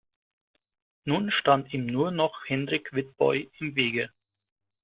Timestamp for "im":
3.59-3.75